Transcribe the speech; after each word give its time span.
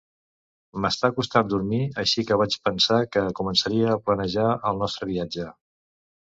M'està 0.85 1.11
costant 1.19 1.51
dormir, 1.51 1.81
així 2.05 2.25
que 2.31 2.39
vaig 2.43 2.57
pensar 2.69 2.99
que 3.17 3.25
començaria 3.43 3.95
a 3.95 4.01
planejar 4.09 4.51
el 4.73 4.85
nostre 4.85 5.13
viatge. 5.15 5.51